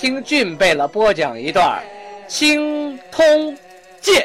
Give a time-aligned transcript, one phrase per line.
[0.00, 1.78] 听俊贝勒播讲一段
[2.26, 3.54] 《青通
[4.00, 4.22] 剑》。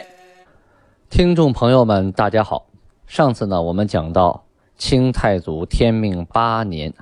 [1.10, 2.66] 听众朋友们，大家好。
[3.08, 4.46] 上次呢，我们讲到
[4.78, 6.94] 清太祖天命八年，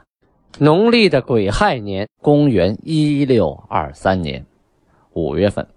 [0.57, 4.43] 农历的癸亥年，公元一六二三年
[5.11, 5.67] 五月份，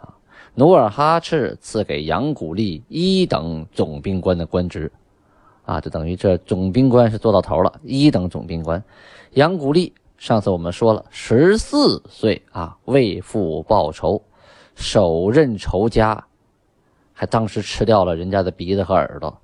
[0.00, 0.12] 啊，
[0.54, 4.90] 努尔哈赤赐给杨古力一等总兵官的官职，
[5.64, 8.82] 啊，就等于这总兵官是做到头了，一等总兵官，
[9.34, 9.92] 杨古力。
[10.20, 14.22] 上次我们说了，十四岁啊，为父报仇，
[14.74, 16.26] 手刃仇家，
[17.14, 19.34] 还当时吃掉了人家的鼻子和耳朵。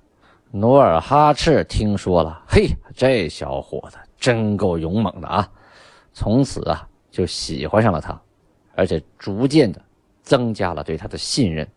[0.51, 5.49] 努尔哈赤听说了，嘿，这小伙子真够勇猛的啊！
[6.13, 8.21] 从此啊，就喜欢上了他，
[8.75, 9.81] 而且逐渐的
[10.21, 11.67] 增加了对他的信任。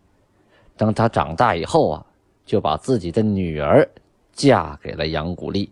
[0.77, 2.05] 等他长大以后啊，
[2.45, 3.89] 就把自己的女儿
[4.31, 5.71] 嫁给了杨古力，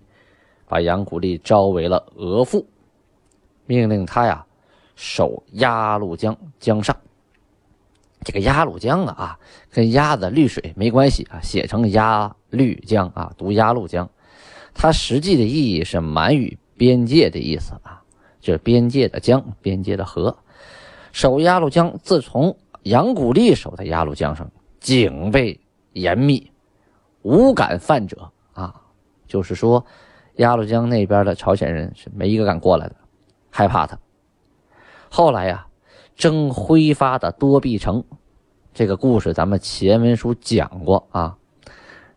[0.68, 2.66] 把杨古力招为了额驸。
[3.70, 4.48] 命令他呀，
[4.96, 6.98] 守鸭绿江江上。
[8.24, 9.38] 这个鸭绿江啊，
[9.72, 14.10] 跟鸭子绿水没关系啊，写成鸭绿江啊，读鸭绿江。
[14.74, 18.02] 它实际的意义是满语边界的意思啊，
[18.42, 20.36] 就是边界的江，边界的河。
[21.12, 25.60] 守鸭绿江，自从杨古力守在鸭绿江上，警备
[25.94, 26.52] 严密，
[27.22, 28.82] 无敢犯者啊，
[29.28, 29.86] 就是说，
[30.38, 32.96] 鸭绿江那边的朝鲜人是没一个敢过来的。
[33.60, 34.00] 害怕他。
[35.10, 35.68] 后来呀，
[36.16, 38.02] 征挥发的多臂城，
[38.74, 41.36] 这个故事咱们前文书讲过啊。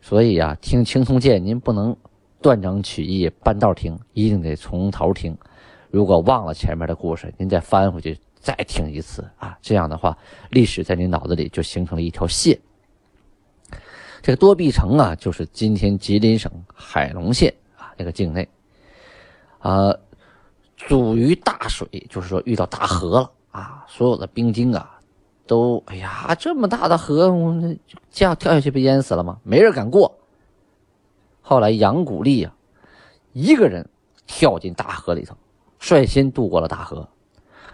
[0.01, 1.97] 所以啊，听青松剑您不能
[2.41, 5.37] 断章取义、半道听，一定得从头听。
[5.91, 9.59] 如果忘了前面的故事，您再翻回去再听一次啊。
[9.61, 10.17] 这样的话，
[10.51, 12.57] 历史在您脑子里就形成了一条线。
[14.23, 18.49] 这个多臂城啊，就是今天吉林省海龙县啊那个境内
[19.59, 19.93] 啊。
[20.89, 23.85] 阻于大水，就是说遇到大河了啊！
[23.89, 24.99] 所有的兵丁啊，
[25.47, 27.33] 都哎呀，这么大的河，
[28.11, 29.39] 这样跳下去不淹死了吗？
[29.43, 30.19] 没人敢过。
[31.41, 32.53] 后来杨古力啊，
[33.33, 33.89] 一个人
[34.27, 35.35] 跳进大河里头，
[35.79, 37.09] 率先渡过了大河。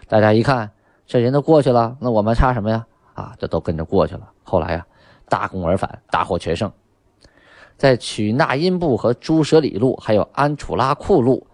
[0.07, 0.71] 大家一看，
[1.07, 2.87] 这人都过去了，那我们差什么呀？
[3.15, 4.31] 啊，这都跟着过去了。
[4.45, 4.87] 后来呀，
[5.29, 6.71] 大功而返，大获全胜，
[7.77, 11.47] 在曲纳音部和朱舍里路，还有安楚拉库路。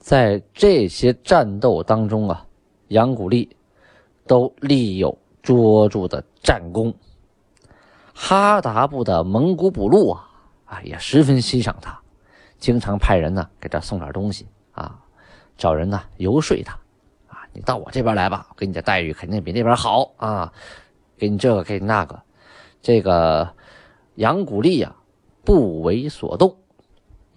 [0.00, 2.46] 在这些战斗当中啊，
[2.88, 3.54] 杨古力
[4.26, 6.92] 都立有卓著的战功。
[8.14, 10.26] 哈达部的蒙古补路啊，
[10.64, 12.00] 啊也十分欣赏他，
[12.58, 14.98] 经常派人呢给他送点东西啊，
[15.58, 16.72] 找人呢游说他
[17.28, 20.50] 啊，你到我这边来吧，给你的待遇肯定比那边好啊，
[21.18, 22.20] 给你这个给你那个。
[22.82, 23.54] 这个
[24.14, 24.96] 杨古力呀，
[25.44, 26.56] 不为所动。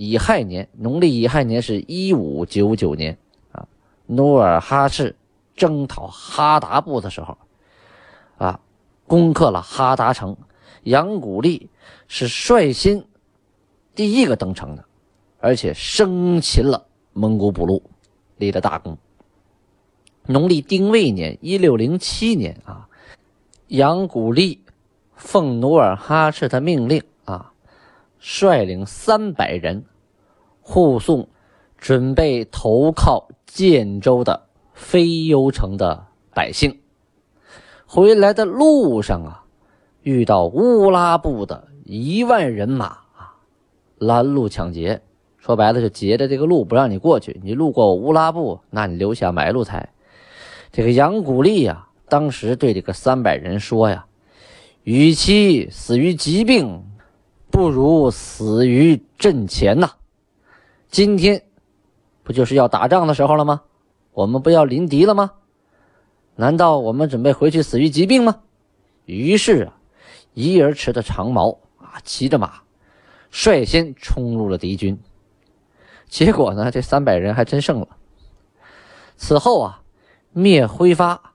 [0.03, 3.18] 乙亥年，农历乙亥年是一五九九年
[3.53, 3.66] 啊。
[4.06, 5.16] 努尔哈赤
[5.56, 7.38] 征讨哈达部的时候，
[8.38, 8.59] 啊，
[9.08, 10.36] 攻克了哈达城。
[10.84, 11.69] 杨古力
[12.09, 13.06] 是率先
[13.96, 14.84] 第一个登城的，
[15.40, 17.81] 而且生擒了蒙古补路，
[18.35, 18.97] 立了大功。
[20.25, 22.90] 农历丁未年一六零七年啊，
[23.68, 24.59] 杨古力
[25.16, 27.02] 奉努尔哈赤的命令。
[27.24, 27.52] 啊
[28.25, 29.84] 率领三百人
[30.63, 31.28] 护送
[31.78, 36.79] 准备投靠建州的非幽城的百姓，
[37.85, 39.44] 回来的路上啊，
[40.02, 43.35] 遇到乌拉部的一万人马啊，
[43.97, 45.02] 拦路抢劫，
[45.38, 47.40] 说白了就截着这个路不让你过去。
[47.44, 49.90] 你路过乌拉部，那你留下买路财。
[50.72, 54.05] 这个杨古力呀，当时对这个三百人说呀
[54.84, 56.84] ：“与其死于疾病。”
[57.52, 59.91] 不如死于阵前呐！
[60.93, 61.41] 今天
[62.22, 63.63] 不就是要打仗的时候了吗？
[64.11, 65.31] 我们不要临敌了吗？
[66.35, 68.41] 难道我们准备回去死于疾病吗？
[69.05, 69.73] 于是啊，
[70.35, 72.61] 一人持着长矛啊，骑着马，
[73.31, 74.95] 率先冲入了敌军。
[76.07, 77.87] 结果呢，这三百人还真胜了。
[79.17, 79.81] 此后啊，
[80.31, 81.34] 灭挥发，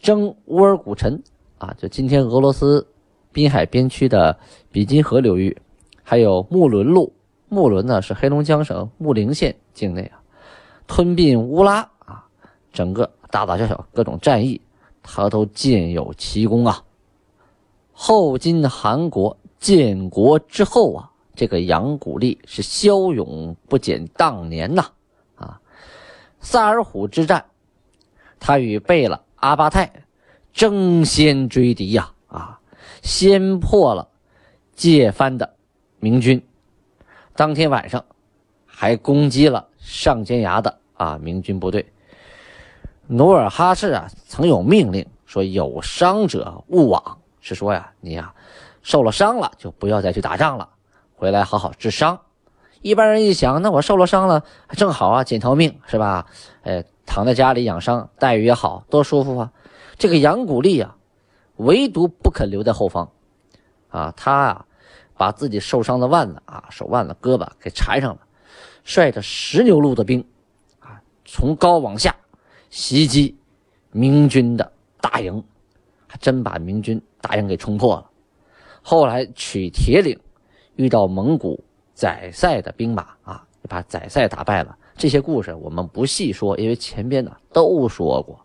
[0.00, 1.22] 征乌尔古臣
[1.58, 2.88] 啊，就今天俄罗斯。
[3.32, 4.38] 滨海边区的
[4.72, 5.60] 比金河流域，
[6.02, 7.12] 还有木伦路。
[7.54, 10.18] 木伦呢是黑龙江省木林县境内啊，
[10.88, 12.26] 吞并乌拉啊，
[12.72, 14.60] 整个大大小小各种战役，
[15.04, 16.82] 他都建有奇功啊。
[17.92, 24.84] 后金韩国建国之后啊，这个杨古立是骁勇不减当年呐
[25.36, 25.60] 啊！
[26.40, 27.44] 萨尔浒之战，
[28.40, 29.92] 他与贝勒阿巴泰
[30.52, 32.58] 争先追敌呀啊，
[33.02, 34.08] 先破了
[34.74, 35.54] 借藩的
[36.00, 36.42] 明军，
[37.36, 38.04] 当天晚上
[38.66, 41.92] 还攻击了上尖崖的啊明军部队。
[43.06, 48.32] 努尔哈赤啊，曾有命令说：“有伤者勿往。”是说呀，你呀
[48.82, 50.70] 受了伤了，就不要再去打仗了，
[51.14, 52.20] 回来好好治伤。
[52.80, 56.26] 一般人一想，那我受了伤了，正好啊，捡条命是吧？
[56.62, 59.52] 哎，躺在家里养伤，待遇也好多舒服啊。
[59.98, 60.96] 这个杨古立啊，
[61.56, 63.10] 唯独不肯留在后方
[63.90, 64.66] 啊，他啊，
[65.16, 68.20] 把自己受伤的腕子啊、手腕子、胳膊给缠上了，
[68.84, 70.24] 率着十牛路的兵
[70.80, 72.14] 啊，从高往下
[72.70, 73.36] 袭击
[73.92, 75.42] 明军的大营，
[76.06, 77.00] 还真把明军。
[77.20, 78.10] 大营给冲破了，
[78.82, 80.20] 后来取铁岭，
[80.76, 81.64] 遇到蒙古
[81.94, 84.76] 宰塞的兵马啊，把宰塞打败了。
[84.94, 88.44] 这些故事我们不细说，因为前边呢都说过。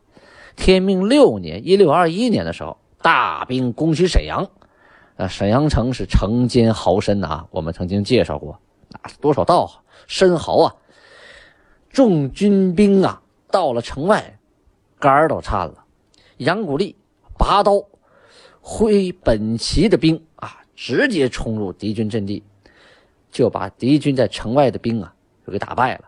[0.56, 4.50] 天命六年（一六二一年）的时候，大兵攻取沈阳，
[5.20, 8.58] 啊，沈阳城是城坚壕深啊，我们曾经介绍过，
[8.88, 10.76] 那多少道深壕啊！
[11.90, 13.22] 众军兵啊，
[13.52, 14.40] 到了城外，
[14.98, 15.84] 肝儿都颤了。
[16.38, 16.96] 杨古立
[17.38, 17.84] 拔刀。
[18.62, 22.44] 挥本旗的兵啊，直接冲入敌军阵地，
[23.30, 25.14] 就把敌军在城外的兵啊，
[25.46, 26.06] 就给打败了。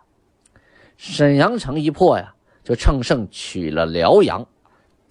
[0.96, 2.34] 沈阳城一破呀，
[2.64, 4.48] 就乘胜取了辽阳。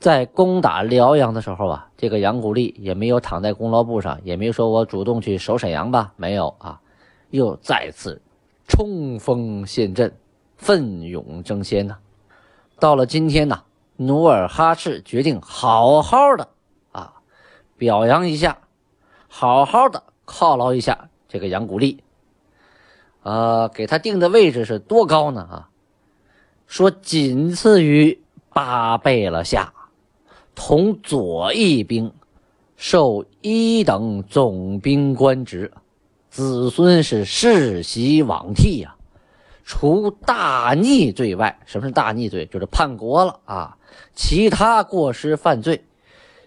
[0.01, 6.81] 在攻打辽阳的时候啊，这个杨古立也没有躺在功劳簿上，也没说我主动去守沈阳吧，没有啊，
[7.29, 8.23] 又再次
[8.67, 10.17] 冲锋陷阵，
[10.57, 11.99] 奋勇争先呐。
[12.79, 13.63] 到了今天呢，
[13.97, 16.49] 努尔哈赤决定好好的
[16.93, 17.13] 啊。
[17.77, 18.57] 表扬一下，
[19.29, 22.03] 好好的犒劳一下这个杨古立，
[23.23, 25.43] 呃，给他定的位置是多高呢？
[25.43, 25.69] 啊，
[26.67, 28.19] 说仅次于
[28.49, 29.75] 八贝勒下，
[30.63, 32.13] 同左翼兵，
[32.77, 35.73] 授一等总兵官职，
[36.29, 38.95] 子孙是世袭罔替呀。
[39.65, 42.45] 除大逆罪外，什么是大逆罪？
[42.45, 43.79] 就是叛国了啊。
[44.15, 45.83] 其他过失犯罪。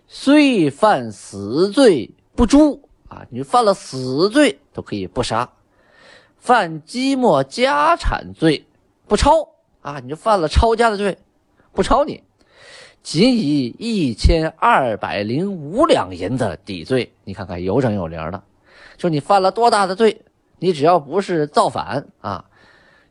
[0.08, 5.50] 虽犯死罪不诛啊，你犯了死罪都可以不杀；
[6.38, 8.68] 犯积没家产罪
[9.08, 9.50] 不抄
[9.82, 11.18] 啊，你就犯了抄家的罪，
[11.72, 12.22] 不抄你，
[13.04, 17.12] 仅以一千二百零五两银子抵罪。
[17.26, 18.42] 你看看有整有零的，
[18.96, 20.22] 就你犯了多大的罪，
[20.58, 22.46] 你只要不是造反啊，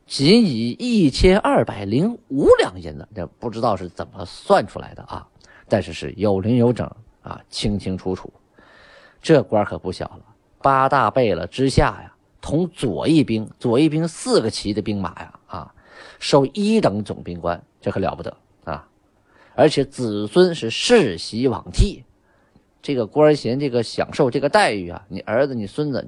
[0.07, 5.27] 仅以一千二百零五两银子，这不知道是怎么算出来的啊。
[5.69, 6.89] 但是是有零有整
[7.21, 8.33] 啊，清清楚楚，
[9.21, 10.21] 这官可不小了。
[10.59, 12.11] 八大贝勒之下呀，
[12.41, 15.73] 同左翼兵，左翼兵四个旗的兵马呀，啊，
[16.19, 18.35] 受一等总兵官，这可了不得！
[19.55, 22.03] 而且子孙是世袭罔替，
[22.81, 26.07] 这个官衔，这个享受这个待遇啊，你儿子、你孙子，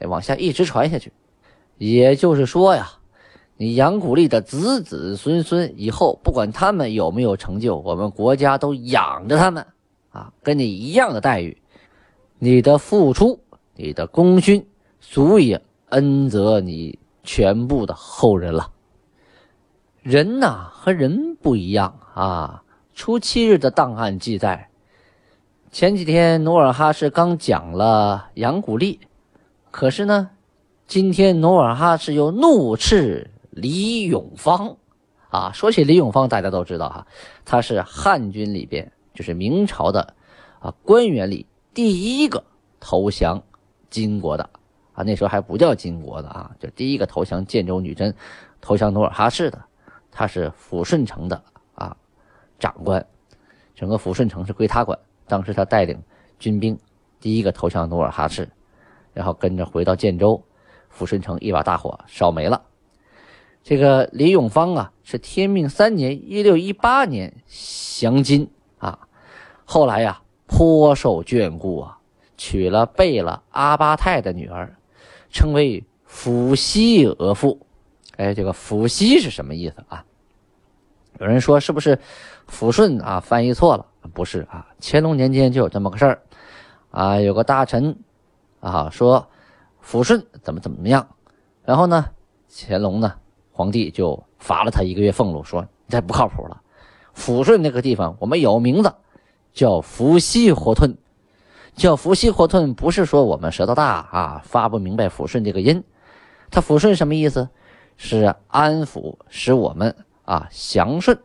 [0.00, 1.12] 往下一直传下去。
[1.76, 2.92] 也就是说呀。
[3.60, 9.66] 你杨古立的子子孙孙以后，不管他们有没有成就，我们国家都养着他们，
[10.10, 11.60] 啊，跟你一样的待遇。
[12.38, 13.40] 你的付出，
[13.74, 14.64] 你的功勋，
[15.00, 18.70] 足以恩泽你全部的后人了。
[20.02, 22.62] 人呐，和人不一样啊。
[22.98, 24.70] 初七日的档案记载，
[25.70, 28.98] 前几天努尔哈赤刚讲了杨古立，
[29.70, 30.30] 可是呢，
[30.88, 33.30] 今天努尔哈赤又怒斥。
[33.50, 34.76] 李永芳，
[35.30, 37.06] 啊，说起李永芳，大家都知道哈，
[37.44, 40.14] 他是汉军里边，就是明朝的
[40.58, 42.42] 啊官员里第一个
[42.80, 43.40] 投降
[43.90, 44.50] 金国的。
[44.92, 48.12] 啊，那时候还不叫金国的啊，就第一个投降建州女真、
[48.60, 49.64] 投降努尔哈赤的，
[50.10, 51.40] 他是抚顺城的。
[52.58, 53.06] 长官，
[53.74, 56.02] 整个抚顺城是归他管，当时他带领
[56.38, 56.78] 军兵
[57.20, 58.48] 第一个投降努尔哈赤，
[59.12, 60.42] 然后跟着回到建州，
[60.92, 62.62] 抚顺城一把大火烧没了。
[63.62, 67.34] 这个李永芳啊，是天命三年（一六一八年）
[67.98, 68.98] 降金啊，
[69.64, 71.98] 后来呀颇受眷顾啊，
[72.36, 74.76] 娶了贝勒阿巴泰的女儿，
[75.30, 77.58] 称为抚西额驸。
[78.16, 80.04] 哎，这个抚西是什么意思啊？
[81.20, 81.98] 有人说是不是
[82.50, 83.20] 抚顺啊？
[83.20, 84.66] 翻译错了，不是啊。
[84.80, 86.22] 乾隆年间就有这么个事儿
[86.90, 87.96] 啊，有个大臣
[88.60, 89.26] 啊说
[89.84, 91.06] 抚顺怎么怎么样，
[91.64, 92.06] 然后呢，
[92.50, 93.14] 乾隆呢？
[93.52, 96.60] 皇帝就罚了他一个月俸禄，说你这不靠谱了，
[97.14, 98.94] 抚顺那个地方，我们有名字，
[99.52, 100.96] 叫伏羲活吞。
[101.74, 105.84] 叫伏羲活吞，不是说我们舌头大啊，发不明白抚顺这个音。
[106.50, 107.48] 它抚顺什么意思？
[107.96, 111.18] 是安抚，使我们啊祥顺。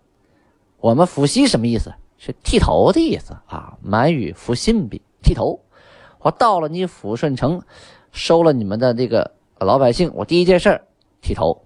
[0.84, 1.94] 我们伏羲什么意思？
[2.18, 3.78] 是剃头的意思啊。
[3.82, 5.58] 满语伏信比剃头。
[6.20, 7.62] 我到了你抚顺城，
[8.12, 10.82] 收了你们的这个老百姓，我第一件事
[11.22, 11.63] 剃头，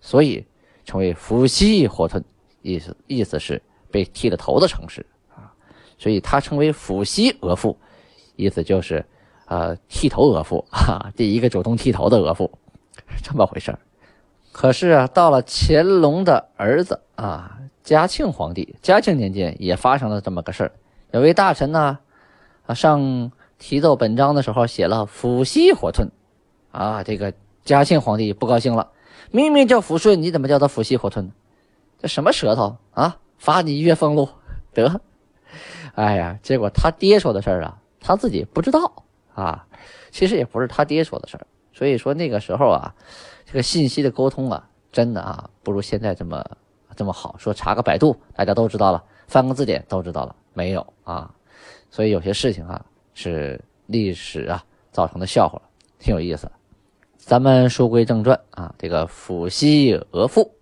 [0.00, 0.46] 所以
[0.84, 2.24] 成为伏羲火屯，
[2.62, 3.60] 意思意思是
[3.90, 5.50] 被剃了头的城市啊。
[5.98, 7.74] 所以他称为伏羲额驸。
[8.36, 9.04] 意思就是，
[9.46, 12.48] 呃，剃头额驸哈，第一个主动剃头的额驸，
[13.20, 13.76] 这么回事
[14.52, 20.72] 可是啊，到了乾隆的儿子啊，嘉庆皇帝，嘉庆年间也发生了这么个事儿。
[21.12, 21.98] 有位大臣呢，
[22.66, 26.08] 啊，上提奏本章的时候写了“抚西火吞”，
[26.72, 27.32] 啊，这个
[27.64, 28.90] 嘉庆皇帝不高兴了，
[29.30, 31.32] 明明叫抚顺，你怎么叫他抚西火吞？
[31.98, 33.18] 这什么舌头啊？
[33.38, 34.28] 罚你一月俸禄，
[34.72, 35.00] 得。
[35.94, 37.76] 哎呀，结果他爹说的事儿啊。
[38.02, 39.66] 他自己不知道啊，
[40.10, 42.94] 其实也不是他爹说的事儿，所以说那个时候啊，
[43.44, 46.42] 这个信息的沟通啊，真的啊，不如现在这么
[47.00, 47.34] 这么好。
[47.38, 51.32] 说查个百度，大家都知道了；翻个字典都知道了，没有啊。
[51.90, 55.58] 所以有些事情啊，是历史啊造成的笑话，
[55.98, 56.46] 挺有意思。
[57.16, 60.52] 咱们书归正传啊，这个抚西额父，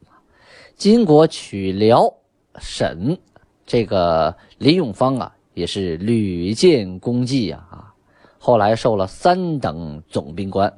[0.76, 2.14] 金国取辽
[2.60, 3.18] 沈，
[3.66, 5.34] 这个李永芳啊。
[5.54, 7.92] 也是屡建功绩呀啊！
[8.38, 10.72] 后来受了三等总兵官。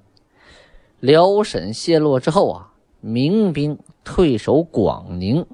[1.01, 2.70] 辽沈陷落之后啊，
[3.01, 5.47] 民兵退守广宁，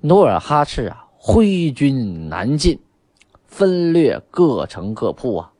[0.00, 2.80] 努尔哈赤啊挥军南进，
[3.44, 5.52] 分掠各城各铺啊。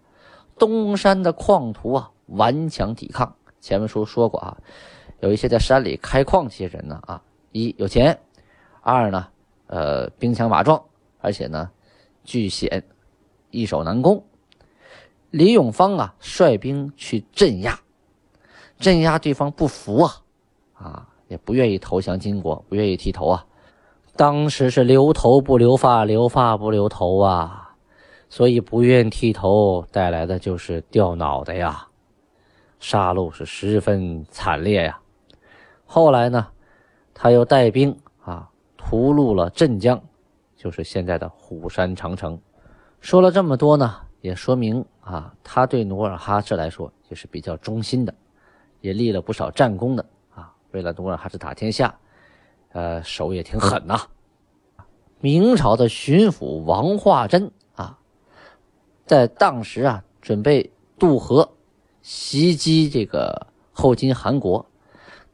[0.58, 3.34] 东山的矿徒啊顽强抵抗。
[3.60, 4.56] 前面书说过啊，
[5.20, 8.18] 有一些在山里开矿这些人呢啊，一有钱，
[8.80, 9.28] 二呢
[9.66, 10.82] 呃兵强马壮，
[11.20, 11.70] 而且呢
[12.24, 12.84] 据险。
[13.52, 14.22] 易守难攻，
[15.30, 17.78] 李永芳啊率兵去镇压，
[18.78, 20.22] 镇压对方不服啊，
[20.74, 23.44] 啊也不愿意投降金国，不愿意剃头啊。
[24.16, 27.74] 当时是留头不留发，留发不留头啊，
[28.28, 31.86] 所以不愿剃头带来的就是掉脑袋呀，
[32.78, 34.98] 杀戮是十分惨烈呀。
[35.84, 36.46] 后来呢，
[37.12, 40.02] 他又带兵啊屠戮了镇江，
[40.56, 42.40] 就是现在的虎山长城。
[43.00, 48.14] 说了这么多呢，也说明啊，他对努尔哈赤来说也是比较忠心的，
[48.80, 50.04] 也立了不少战功的。
[50.76, 51.98] 为了努尔哈赤打天下，
[52.72, 53.98] 呃，手也挺狠呐。
[55.20, 57.98] 明朝的巡抚王化贞啊，
[59.06, 61.50] 在当时啊，准备渡河
[62.02, 64.66] 袭击这个后金韩国，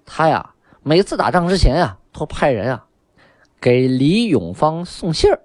[0.06, 2.86] 他呀，每次打仗之前啊，都派人啊，
[3.60, 5.40] 给李永芳送信儿。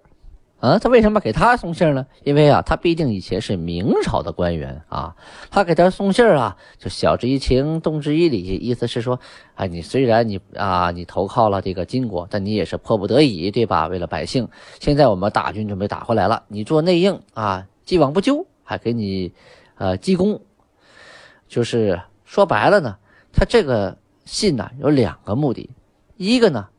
[0.59, 2.07] 啊，他为什么给他送信呢？
[2.23, 5.15] 因为啊，他毕竟以前是明朝的官员啊，
[5.51, 9.19] 他给他送信啊，就晓之以情，动之以理，意思是说，
[9.53, 13.85] 哎，你虽然你啊，你投靠了这个金国，但你也是迫不得已，对吧？
[13.85, 14.47] 为了百姓，
[14.79, 19.31] 现在我们大军准备打回来了，你做内应啊，既往不咎，还给你
[19.75, 20.41] 呃记功，
[21.47, 22.97] 就是说白了呢，
[23.31, 23.95] 他这个
[24.25, 25.69] 信呢有两个目的，
[26.15, 26.69] 一个呢，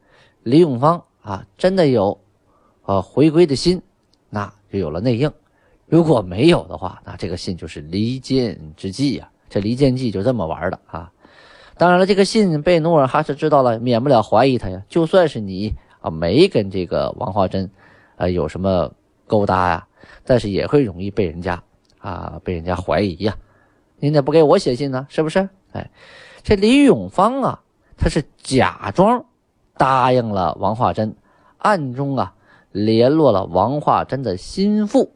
[0.43, 2.21] 李永芳啊，真的有。
[2.89, 3.83] 呃，回归的心，
[4.31, 5.29] 那就有了内应；
[5.85, 9.29] 如果没有的话，那这个信就是离间之计呀。
[9.51, 11.13] 这离间计就这么玩的啊。
[11.77, 14.83] 当然了，这个信被努尔哈赤知道了，免不了怀疑他呀。
[14.89, 17.71] 就算是你啊，没跟这个王化贞
[18.17, 18.91] 啊有什么
[19.27, 19.87] 勾搭呀，
[20.25, 21.63] 但是也会容易被人家
[21.99, 23.37] 啊被人家怀疑呀。
[23.99, 25.07] 你咋不给我写信呢？
[25.11, 25.47] 是不是？
[25.73, 25.91] 哎，
[26.43, 27.61] 这李永芳啊，
[27.99, 29.27] 他是假装
[29.77, 31.15] 答应了王化贞，
[31.59, 32.35] 暗中啊。
[32.85, 35.13] 联络了王化贞的心腹，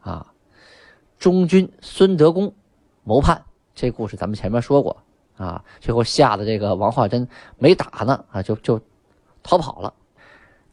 [0.00, 0.32] 啊，
[1.18, 2.52] 中军孙德公
[3.04, 3.44] 谋叛。
[3.74, 4.96] 这故事咱们前面说过
[5.36, 8.80] 啊，最后吓得这个王化贞没打呢啊，就就
[9.42, 9.94] 逃跑了，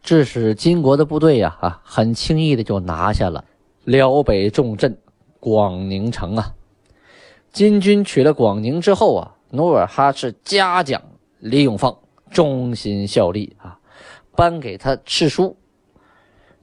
[0.02, 3.46] 致使金国的部队呀啊，很轻易的就拿下了
[3.84, 4.98] 辽北重镇
[5.40, 6.54] 广宁城啊。
[7.52, 11.02] 金军取了广宁之后啊，努尔哈赤嘉奖
[11.40, 11.96] 李永芳
[12.32, 13.80] 忠心效力啊，
[14.36, 15.56] 颁给他敕书。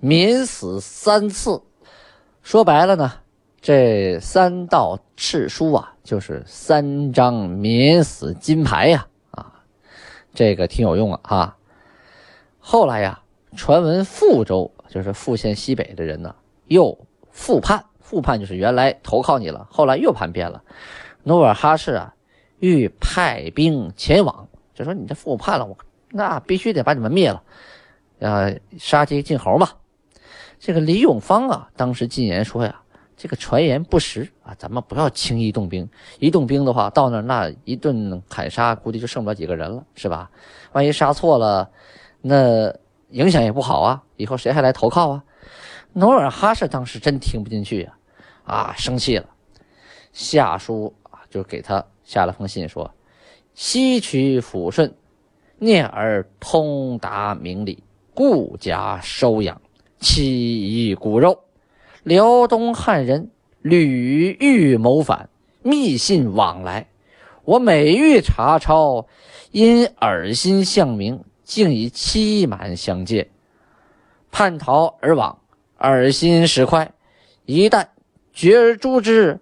[0.05, 1.63] 免死三次，
[2.43, 3.13] 说白了呢，
[3.61, 9.63] 这三道敕书啊，就是三张免死金牌呀，啊，
[10.35, 11.57] 这个挺有用啊，哈。
[12.59, 13.23] 后来呀，
[13.57, 16.35] 传闻富州就是富县西北的人呢，
[16.67, 16.99] 又
[17.31, 20.65] 复叛，复叛就是原来投靠你了，后来又叛变了。
[21.23, 22.13] 努尔哈赤啊，
[22.59, 25.79] 欲派兵前往，就说你这复叛了，我
[26.11, 27.41] 那必须得把你们灭了，
[28.19, 29.69] 呃，杀鸡儆猴嘛。
[30.65, 32.81] 这个李永芳啊，当时进言说呀
[33.19, 35.91] ：“这个传言不实啊，咱们不要轻易动兵。
[36.21, 40.31] 一动兵的话，到那儿那一顿砍杀，估计就剩不了几个人了，是吧？
[40.71, 41.69] 万一杀错了，
[42.21, 42.73] 那
[43.09, 44.05] 影响也不好啊。
[44.17, 45.25] 以后谁还来投靠啊？”
[45.95, 47.93] 努尔哈赤当时真听不进去呀，
[48.45, 49.27] 啊，生气了，
[50.13, 52.89] 下书啊，就给他下了封信，说
[53.53, 54.95] ：“西取抚顺，
[55.59, 57.83] 聂耳通达明理，
[58.15, 59.61] 故家收养。”
[60.03, 61.45] 弃夷骨肉，
[62.03, 63.31] 辽东汉人
[63.63, 65.31] 屡欲谋反，
[65.63, 66.89] 密信往来。
[67.45, 69.07] 我每欲查抄，
[69.53, 73.31] 因耳心向明，竟以欺瞒相见，
[74.33, 75.39] 叛逃而往。
[75.79, 76.93] 耳心始快，
[77.47, 77.87] 一旦
[78.33, 79.39] 决而诛之，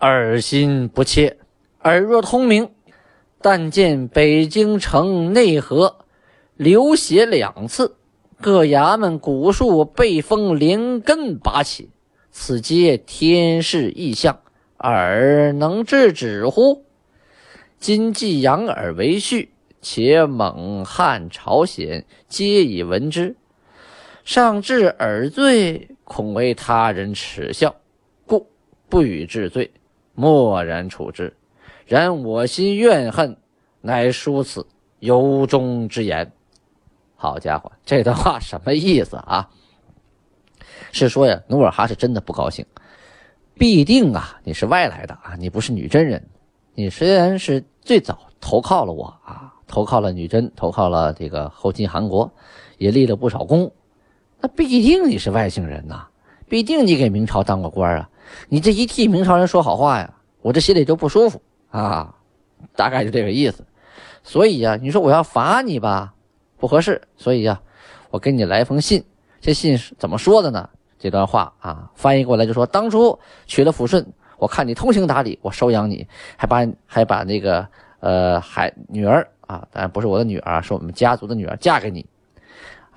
[0.00, 1.38] 耳心不切。
[1.82, 2.70] 耳若通明，
[3.40, 5.96] 但见北京城内河
[6.56, 7.96] 流血两次。
[8.40, 11.90] 各衙门古树被风连根拔起，
[12.30, 14.40] 此皆天势异象，
[14.76, 16.84] 尔能制止乎？
[17.78, 19.48] 今既养尔为婿，
[19.80, 23.36] 且蒙汉朝鲜皆已闻之，
[24.24, 27.74] 上治尔罪，恐为他人耻笑，
[28.26, 28.48] 故
[28.88, 29.70] 不予治罪，
[30.14, 31.32] 默然处之。
[31.86, 33.36] 然我心怨恨，
[33.80, 34.66] 乃书此
[34.98, 36.32] 由衷之言。
[37.24, 39.48] 好家伙，这段话什么意思啊？
[40.92, 42.66] 是说呀，努尔哈赤真的不高兴。
[43.54, 46.22] 必定啊，你是外来的啊，你不是女真人。
[46.74, 52.30] 你虽然是最早投靠了我啊，投靠了女真，投靠了这个后金汗国，
[52.76, 53.72] 也立了不少功。
[54.38, 56.06] 那必定你是外姓人呐，
[56.46, 58.10] 必定你给明朝当过官啊。
[58.50, 60.12] 你这一替明朝人说好话呀，
[60.42, 61.40] 我这心里就不舒服
[61.70, 62.14] 啊。
[62.76, 63.64] 大概就这个意思。
[64.22, 66.12] 所以呀，你说我要罚你吧？
[66.56, 67.60] 不合适，所以呀，
[68.10, 69.04] 我给你来封信。
[69.40, 70.68] 这信是怎么说的呢？
[70.98, 74.06] 这段话啊，翻译过来就说：当初娶了抚顺，
[74.38, 77.66] 我看你通情达理，我收养你，还把还把那个
[78.00, 82.06] 呃孩女儿啊，当然不是我的女儿，是我们家族的女儿，嫁给你。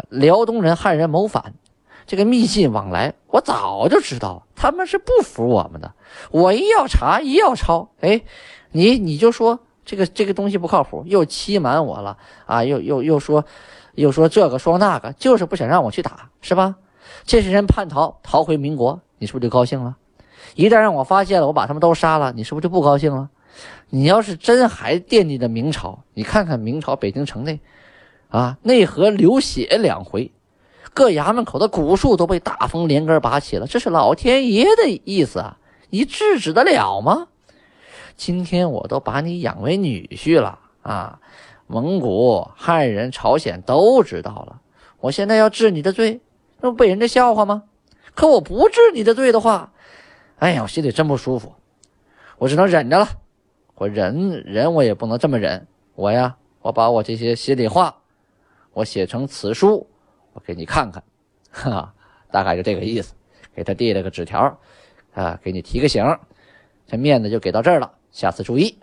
[0.10, 1.54] 辽东人汉人谋反，
[2.06, 5.92] 这个密信往来，我早就知道他们是不服我们的。
[6.32, 8.22] 我一要查，一要抄，哎，
[8.72, 9.60] 你你就说。
[9.88, 12.62] 这个这个东西不靠谱，又欺瞒我了啊！
[12.62, 13.46] 又又又说，
[13.96, 16.76] 又说这个说那个，就是不想让我去打，是吧？
[17.24, 19.96] 这些人叛逃，逃回民国，你是不是就高兴了？
[20.56, 23.30] 一旦让我发现了，我把他们都杀了，你是不是就不高兴了？
[23.90, 27.62] 你要是真还惦记着明朝，你看看明朝北京城内，
[28.28, 30.34] 啊，内河流血两回，
[30.94, 35.58] 各衙门口的古树都被大风连根拔起了，这是老天爷的意思啊！
[35.90, 37.30] 你制止得了吗？
[38.18, 41.20] 今天我都把你养为女婿了啊！
[41.68, 44.62] 蒙古、汉人、朝鲜都知道了。
[45.00, 46.20] 我现在要治你的罪，
[46.60, 47.64] 那不被人家笑话吗？
[48.16, 49.72] 可我不治你的罪的话，
[50.40, 51.54] 哎呀，我心里真不舒服。
[52.40, 53.08] 我只能忍着了。
[53.76, 55.68] 我忍忍，我也不能这么忍。
[55.94, 57.96] 我呀，我把我这些心里话，
[58.74, 59.88] 我写成此书，
[60.34, 61.04] 我给你看看。
[61.52, 61.94] 哈，
[62.32, 63.14] 大概就这个意思。
[63.54, 64.60] 给他递了个纸条，
[65.14, 66.04] 啊，给你提个醒，
[66.88, 67.92] 这面子就给到这儿了。
[68.18, 68.80] 下次注意。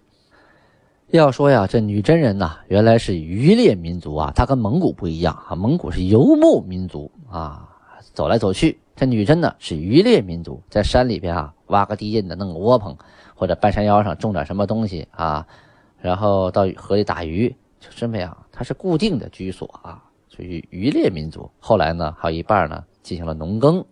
[1.09, 5.57] 要说呀，这女真人呐，原来是渔猎民族啊，她跟蒙古不一样啊。
[5.57, 7.69] 蒙古是游牧民族啊，
[8.13, 8.79] 走来走去。
[8.95, 12.97] 这女真呢是渔猎民族，在山里边啊挖个地印子，弄个窝棚，
[13.35, 15.45] 或者半山腰上种点什么东西啊，
[15.99, 17.49] 然后到河里打鱼，
[17.81, 18.37] 就这么样。
[18.53, 21.51] 它是固定的居所啊，属于渔猎民族。
[21.59, 23.85] 后来呢，还有一半呢进行了农耕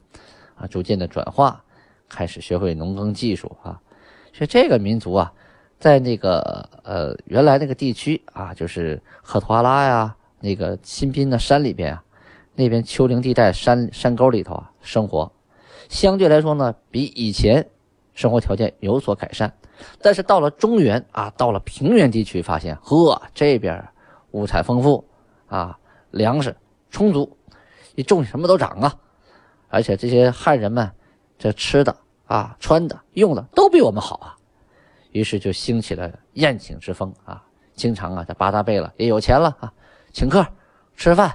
[0.55, 1.65] 啊，逐渐的转化，
[2.09, 3.81] 开始学会农耕技术啊。
[4.33, 5.33] 所以这个民族啊，
[5.79, 12.03] 在那个呃原来那个地区啊，就是赫图阿拉呀，那个新宾的山里边啊，
[12.55, 15.31] 那边丘陵地带山山沟里头啊生活，
[15.89, 17.69] 相对来说呢，比以前
[18.15, 19.53] 生活条件有所改善。
[20.01, 23.85] 但是到了中原啊，到了平原地区，发现呵，这边
[24.31, 25.05] 物产丰富
[25.47, 25.79] 啊，
[26.11, 26.57] 粮食
[26.91, 27.37] 充足，
[27.97, 28.95] 一种什么都长啊，
[29.69, 30.91] 而且这些汉人们
[31.39, 31.97] 这吃的。
[32.33, 34.37] 啊，穿的、用的都比我们好啊，
[35.11, 37.45] 于是就兴起了宴请之风啊。
[37.75, 39.71] 经常啊，这八大贝勒也有钱了啊，
[40.13, 40.47] 请客
[40.97, 41.29] 吃饭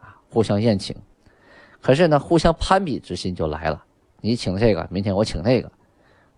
[0.00, 0.94] 啊，互相宴请。
[1.80, 3.84] 可是呢，互相攀比之心就来了。
[4.20, 5.72] 你请这个，明天我请那个。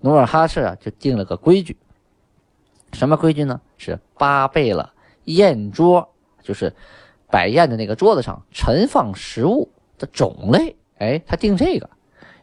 [0.01, 1.77] 努尔哈赤啊，就定了个规矩。
[2.95, 3.61] 什么规矩呢？
[3.77, 4.89] 是八贝勒
[5.25, 6.09] 宴桌，
[6.43, 6.75] 就是
[7.31, 10.75] 摆宴的那个桌子上盛放食物的种类。
[10.97, 11.91] 哎，他定这个。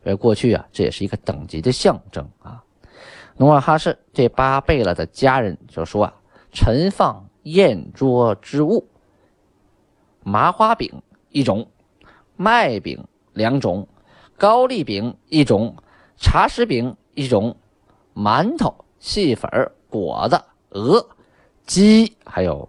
[0.03, 2.63] 因为过去啊，这也是一个等级的象征啊。
[3.37, 6.13] 努尔哈赤这八贝勒的家人就说啊
[6.51, 8.87] ：“陈放宴桌之物，
[10.23, 11.69] 麻花饼一种，
[12.35, 13.87] 麦饼两种，
[14.37, 15.75] 高丽饼一种，
[16.17, 17.55] 茶食饼一种，
[18.13, 19.49] 馒头、细粉、
[19.89, 21.09] 果子、鹅、
[21.65, 22.67] 鸡，还有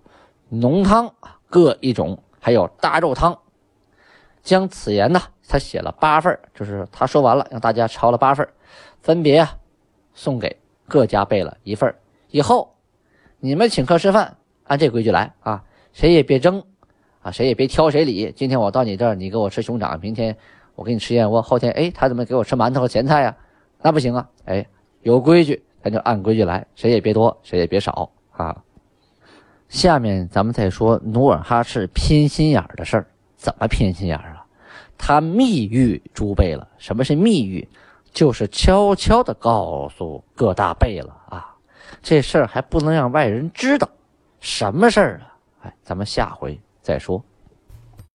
[0.48, 1.12] 浓汤
[1.48, 3.36] 各一种，还有大肉汤。
[4.42, 8.48] 将此言呢，他写了八份就是他说完了，让大家抄了八份
[9.02, 9.56] 分别啊
[10.14, 10.56] 送给
[10.88, 11.94] 各家备了一份
[12.30, 12.74] 以后
[13.38, 16.62] 你们请客吃饭，按这规矩来啊，谁也别争
[17.22, 18.32] 啊，谁也别挑谁理。
[18.36, 20.36] 今天我到你这儿，你给我吃熊掌，明天
[20.74, 23.36] 我给你吃燕窝，后天哎他怎么给我吃馒头和咸菜呀？
[23.82, 24.28] 那不行啊！
[24.44, 24.66] 哎，
[25.00, 28.62] 有规矩，咱就按规矩来，谁也别多，谁也别少啊。
[29.70, 33.06] 下面咱们再说努尔哈赤偏心眼的事儿，
[33.40, 34.44] 怎么偏心眼啊？
[34.98, 36.68] 他密谕诸贝了。
[36.76, 37.66] 什么是密谕？
[38.12, 41.56] 就是悄悄的告诉各大贝了啊。
[42.02, 43.88] 这事儿还不能让外人知道，
[44.40, 45.32] 什么事儿啊？
[45.62, 47.24] 哎，咱们下回再说。